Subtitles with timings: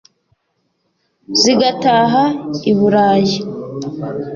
[1.39, 2.23] Zigataha
[2.71, 3.37] i Bulayi,